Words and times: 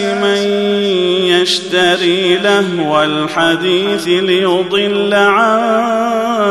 من 0.00 0.42
يشتري 1.24 2.36
لهو 2.36 3.02
الحديث 3.02 4.08
ليضل 4.08 5.14
عن 5.14 5.60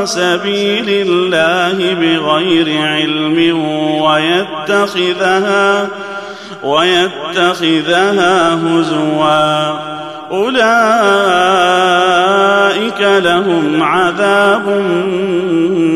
سبيل 0.06 0.86
الله 0.90 1.94
بغير 1.94 2.88
علم 2.88 3.60
ويتخذها 4.02 5.88
ويتخذها 6.64 8.54
هزوا. 8.54 9.92
أولئك 10.32 10.62
لهم 13.02 13.84
عذاب 13.84 14.68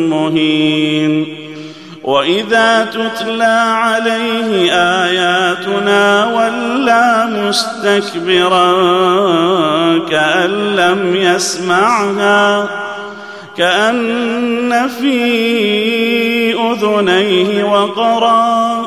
مهين. 0.09 0.74
وإذا 2.25 2.85
تتلى 2.85 3.43
عليه 3.69 4.73
آياتنا 4.73 6.25
ولى 6.25 7.27
مستكبرا 7.29 8.71
كان 10.09 10.75
لم 10.75 11.15
يسمعها 11.15 12.69
كان 13.57 14.89
في 14.99 16.53
اذنيه 16.53 17.63
وقرا 17.63 18.85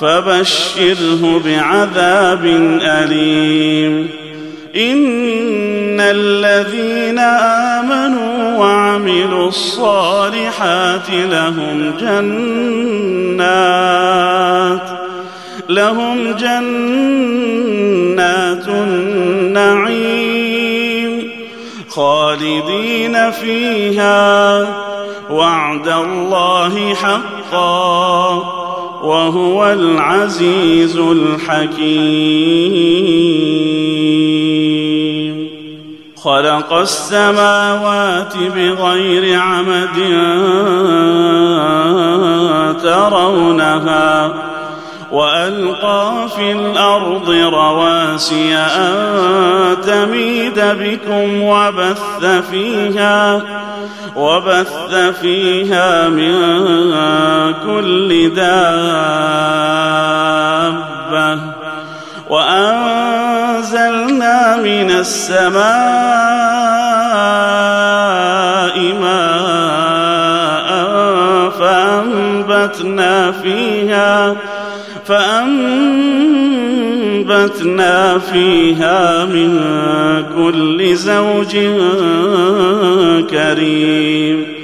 فبشره 0.00 1.42
بعذاب 1.44 2.44
اليم 2.82 4.08
ان 4.76 6.00
الذين 6.00 7.18
امنوا 7.18 7.65
وعملوا 9.26 9.48
الصالحات 9.48 11.10
لهم 11.10 11.92
جنات 12.00 13.36
لهم 15.68 16.32
جنات 16.32 16.68
النعيم 18.68 20.10
خالدين 21.88 23.30
فيها 23.30 24.66
وعد 25.30 25.88
الله 25.88 26.94
حقا 26.94 28.34
وهو 29.02 29.66
العزيز 29.72 30.96
الحكيم 30.96 32.36
خلق 36.26 36.72
السماوات 36.72 38.36
بغير 38.36 39.40
عمد 39.40 39.96
ترونها 42.82 44.32
وألقى 45.12 46.28
في 46.36 46.52
الأرض 46.52 47.30
رواسي 47.30 48.56
أن 48.56 49.76
تميد 49.86 50.60
بكم 50.60 51.42
وبث 51.42 52.24
فيها 52.50 53.42
وبث 54.16 54.94
فيها 55.20 56.08
من 56.08 56.34
كل 57.64 58.34
دابة 58.34 59.46
من 64.56 64.90
السماء 64.90 65.66
ماء 69.00 70.68
فأنبتنا 71.50 73.32
فيها 73.32 74.36
فأنبتنا 75.06 75.78
فيها 78.18 79.24
من 79.24 79.60
كل 80.36 80.96
زوج 80.96 81.56
كريم. 83.30 84.56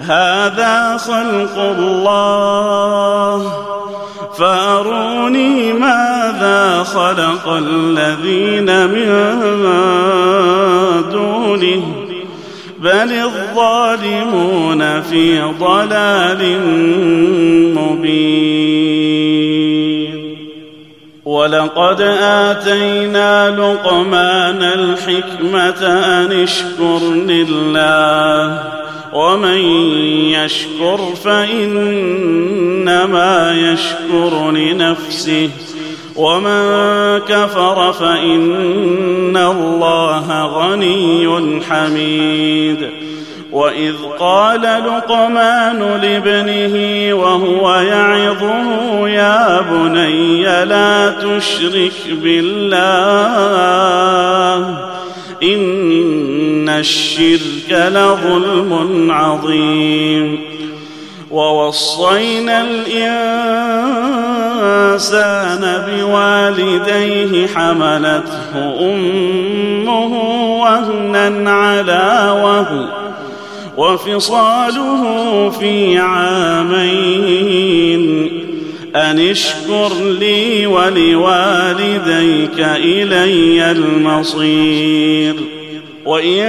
هذا 0.00 0.96
خلق 0.96 1.58
الله 1.58 3.52
ماذا 4.38 5.13
خلق 6.84 7.48
الذين 7.48 8.86
من 8.86 9.08
دونه 11.12 11.82
بل 12.78 13.12
الظالمون 13.12 15.00
في 15.00 15.40
ضلال 15.60 16.60
مبين. 17.74 19.14
ولقد 21.24 22.00
آتينا 22.20 23.50
لقمان 23.50 24.62
الحكمة 24.62 25.86
أن 25.86 26.32
اشكر 26.32 27.00
لله 27.14 28.62
ومن 29.12 29.58
يشكر 30.30 31.00
فإنما 31.24 32.12
يشكر 33.54 34.50
لنفسه. 34.50 35.50
ومن 36.16 37.18
كفر 37.18 37.92
فإن 37.92 39.36
الله 39.36 40.44
غني 40.44 41.62
حميد. 41.70 42.90
وإذ 43.52 43.94
قال 44.18 44.62
لقمان 44.62 46.00
لابنه 46.02 47.14
وهو 47.14 47.74
يعظه 47.74 49.08
يا 49.08 49.60
بني 49.60 50.64
لا 50.64 51.10
تشرك 51.10 51.92
بالله 52.22 52.78
إن 55.42 56.68
الشرك 56.68 57.70
لظلم 57.70 59.08
عظيم. 59.10 60.53
ووصينا 61.34 62.62
الإنسان 64.94 65.82
بوالديه 65.88 67.46
حملته 67.46 68.54
أمه 68.80 70.12
وهنا 70.60 71.50
على 71.50 72.40
وهن 72.44 72.88
وفصاله 73.76 75.02
في 75.50 75.98
عامين 75.98 77.24
أن 78.96 79.18
اشكر 79.30 79.92
لي 80.20 80.66
ولوالديك 80.66 82.60
إلي 82.60 83.70
المصير 83.70 85.34
وإن 86.04 86.44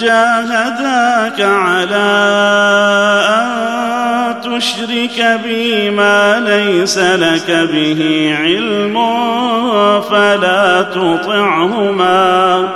جاهداك 0.00 1.40
على 1.40 2.10
أن 3.28 3.99
تشرك 4.44 5.40
بي 5.44 5.90
ما 5.90 6.40
ليس 6.40 6.98
لك 6.98 7.68
به 7.72 8.34
علم 8.40 8.94
فلا 10.10 10.82
تطعهما 10.82 12.68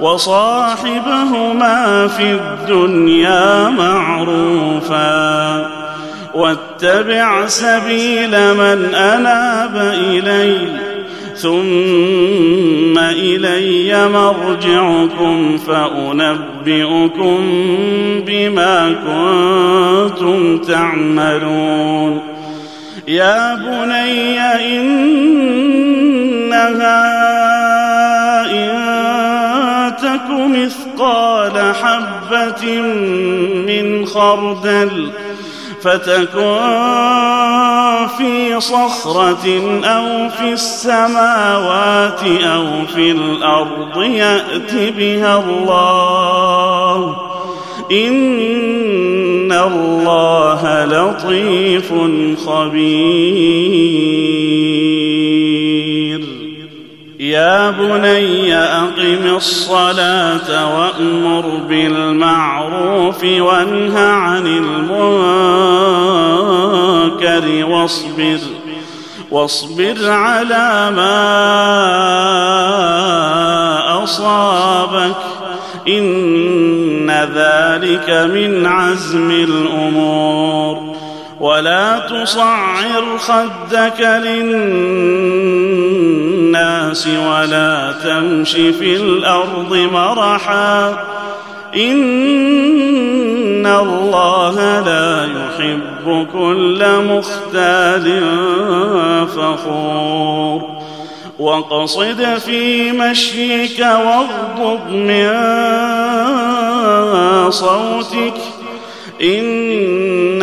وصاحبهما 0.00 2.08
في 2.08 2.32
الدنيا 2.32 3.68
معروفا 3.68 5.66
واتبع 6.34 7.46
سبيل 7.46 8.30
من 8.54 8.94
أناب 8.94 9.76
إلي 9.76 10.87
ثم 11.38 12.98
إلي 12.98 14.08
مرجعكم 14.08 15.58
فأنبئكم 15.58 17.38
بما 18.26 18.92
كنتم 18.92 20.58
تعملون. 20.58 22.20
يا 23.08 23.54
بني 23.54 24.40
إنها 24.40 25.28
إن 28.50 28.78
تك 29.96 30.30
مثقال 30.30 31.74
حبة 31.74 32.80
من 33.66 34.06
خردل 34.06 35.10
فتكن 35.82 36.58
في 38.18 38.60
صخرة 38.60 39.46
أو 39.84 40.28
في 40.28 40.52
السماوات 40.52 42.22
أو 42.22 42.86
في 42.94 43.10
الأرض 43.10 44.02
يأت 44.02 44.74
بها 44.74 45.44
الله. 45.44 47.16
إن 47.92 49.52
الله 49.52 50.84
لطيف 50.84 51.92
خبير. 52.46 53.98
يا 57.48 57.70
بني 57.70 58.56
أقم 58.56 59.36
الصلاة 59.36 60.76
وأمر 60.76 61.46
بالمعروف 61.68 63.24
وانه 63.24 64.00
عن 64.00 64.46
المنكر 67.16 67.64
واصبر 67.64 68.38
واصبر 69.30 70.10
على 70.10 70.90
ما 70.96 71.24
أصابك 74.04 75.16
إن 75.88 77.10
ذلك 77.10 78.10
من 78.10 78.66
عزم 78.66 79.30
الأمور. 79.30 80.98
ولا 81.40 81.98
تصعر 81.98 83.18
خدك 83.18 84.00
للناس 84.00 85.87
ولا 87.28 87.94
تمش 88.04 88.52
في 88.52 88.96
الأرض 88.96 89.88
مرحا. 89.92 90.88
إن 91.76 93.66
الله 93.66 94.80
لا 94.80 95.24
يحب 95.24 96.26
كل 96.32 96.84
مختال 96.98 98.22
فخور. 99.28 100.62
واقصد 101.38 102.38
في 102.46 102.92
مشيك 102.92 103.80
واغضض 103.80 104.90
من 104.90 105.30
صوتك. 107.50 108.34
إن 109.22 110.42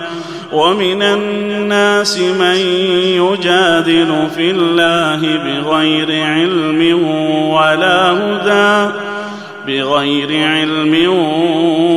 ومن 0.53 1.01
الناس 1.01 2.19
من 2.19 2.55
يجادل 3.05 4.27
في 4.35 4.51
الله 4.51 5.17
بغير 5.17 6.25
علم 6.25 7.03
ولا 7.49 8.11
هدى 8.11 8.91
بغير 9.67 10.47
علم 10.47 11.13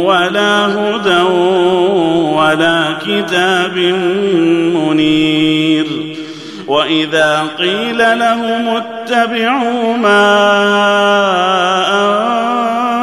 ولا 0.05 0.67
هدى 0.67 1.23
ولا 2.35 2.97
كتاب 3.07 3.77
منير. 4.75 5.87
وإذا 6.67 7.47
قيل 7.59 7.99
لهم 7.99 8.69
اتبعوا 8.69 9.97
ما 9.97 10.25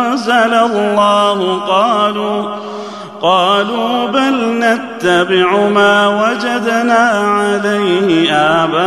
أنزل 0.07 0.53
الله 0.53 1.59
قالوا 1.59 2.61
قالوا 3.22 4.08
بل 4.08 4.60
نتبع 4.60 5.58
ما 5.58 6.08
وجدنا 6.08 7.10
عليه 7.10 8.34
آباءنا. 8.34 8.82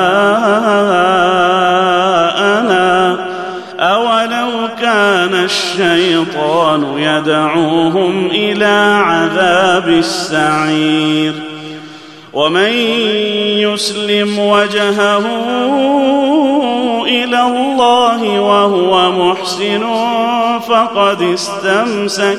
أولو 3.78 4.68
كان 4.80 5.34
الشيطان 5.34 6.98
يدعوهم 6.98 8.26
إلى 8.26 9.02
عذاب 9.04 9.88
السعير. 9.88 11.32
ومن 12.32 12.72
يسلم 13.58 14.38
وجهه 14.38 15.26
إلى 17.06 17.42
الله 17.42 18.40
وهو 18.40 19.12
محسن 19.12 19.84
فقد 20.68 21.22
استمسك. 21.22 22.38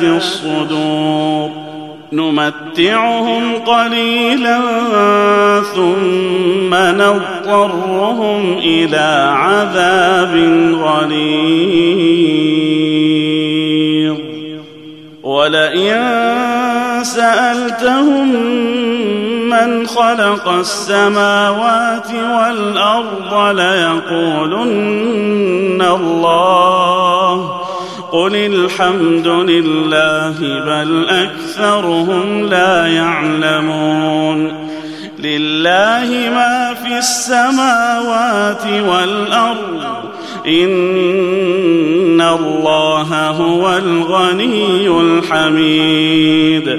بذات 0.00 0.02
الصدور. 0.02 1.50
نمتعهم 2.12 3.42
قليلا 3.66 4.60
ثم 5.74 6.74
نضطرهم 6.74 8.58
إلى 8.58 9.34
عذاب 9.36 10.34
غليظ. 10.82 12.22
ولئن 15.22 16.02
سألتهم 17.02 18.28
من 19.50 19.86
خلق 19.86 20.48
السماوات 20.48 22.10
والأرض 22.10 23.56
ليقولن 23.56 25.02
الله 25.82 27.61
قل 28.12 28.36
الحمد 28.36 29.26
لله 29.26 30.38
بل 30.40 31.08
أكثرهم 31.08 32.46
لا 32.46 32.86
يعلمون 32.86 34.68
لله 35.18 36.30
ما 36.34 36.74
في 36.84 36.98
السماوات 36.98 38.66
والأرض 38.66 39.82
إن 40.46 42.20
الله 42.20 43.28
هو 43.28 43.76
الغني 43.76 45.00
الحميد 45.00 46.78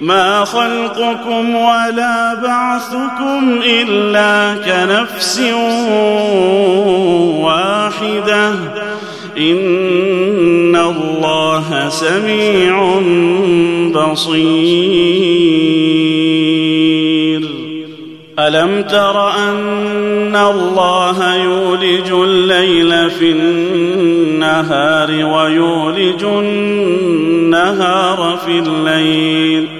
ما 0.00 0.44
خلقكم 0.44 1.54
ولا 1.54 2.34
بعثكم 2.34 3.60
إلا 3.64 4.54
كنفس 4.54 5.40
واحدة. 7.42 8.50
إن 9.38 10.76
الله 10.76 11.88
سميع 11.88 13.00
بصير. 13.94 15.40
ألم 18.38 18.82
تر 18.82 19.30
أن 19.30 20.36
الله 20.36 21.34
يولج 21.34 22.12
الليل 22.12 23.10
في 23.10 23.30
النهار 23.30 25.10
ويولج 25.10 26.24
النهار 26.24 27.80
في 28.46 28.58
الليل؟ 28.58 29.79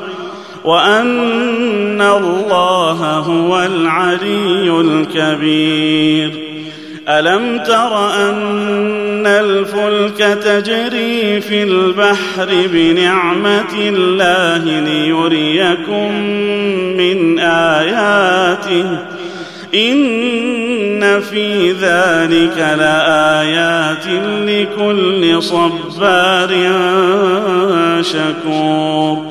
وأن 0.63 2.01
الله 2.01 3.17
هو 3.17 3.59
العلي 3.59 4.81
الكبير. 4.81 6.31
ألم 7.09 7.63
تر 7.67 8.09
أن 8.29 9.27
الفلك 9.27 10.17
تجري 10.17 11.41
في 11.41 11.63
البحر 11.63 12.49
بنعمة 12.49 13.73
الله 13.79 14.79
ليريكم 14.79 16.13
من 16.97 17.39
آياته؟ 17.39 18.85
إن 19.75 21.21
في 21.21 21.71
ذلك 21.71 22.57
لآيات 22.57 24.05
لكل 24.47 25.43
صبار 25.43 26.49
شكور. 28.01 29.30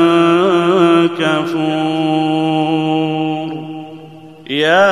كفور 1.21 2.81
يا 4.49 4.91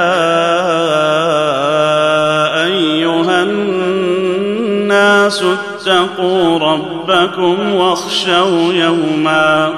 أيها 2.65 3.43
الناس 3.43 5.43
اتقوا 5.43 6.59
ربكم 6.59 7.75
واخشوا 7.75 8.73
يوما 8.73 9.69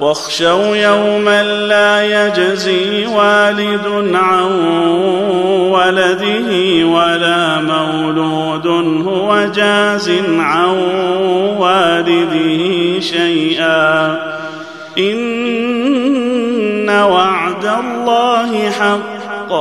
واخشوا 0.00 0.76
يوما 0.76 1.42
لا 1.42 2.02
يجزي 2.02 3.06
والد 3.06 4.14
عن 4.14 4.50
ولده 5.70 6.50
ولا 6.86 7.60
مولود 7.60 8.66
هو 9.06 9.46
جاز 9.54 10.10
عن 10.38 10.76
والده 11.58 13.00
شيئا. 13.00 14.20
الله 18.10 18.70
حق. 18.70 19.52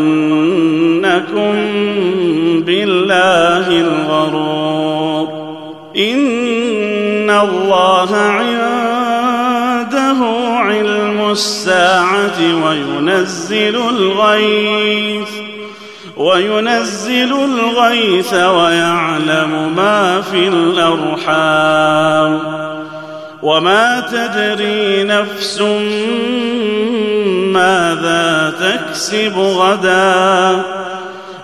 بالله 2.67 3.69
الغرور. 3.69 5.29
إن 5.97 7.31
الله 7.31 8.17
عنده 8.17 10.17
علم 10.57 11.31
الساعة 11.31 12.65
وينزل 12.65 13.77
الغيث. 13.77 15.40
وينزل 16.21 17.33
الغيث 17.33 18.35
ويعلم 18.35 19.73
ما 19.77 20.21
في 20.21 20.49
الأرحام 20.49 22.39
وما 23.43 24.01
تدري 24.13 25.05
نفس 25.05 25.61
ماذا 27.53 28.53
تكسب 28.61 29.39
غدا 29.39 30.63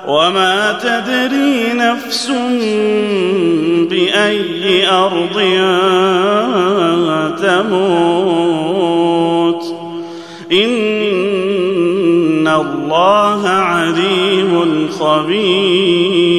وما 0.07 0.79
تدري 0.83 1.73
نفس 1.73 2.31
بأي 3.91 4.89
أرض 4.89 5.41
تموت. 7.43 8.97
إن 10.53 10.86
خبير. 14.99 16.36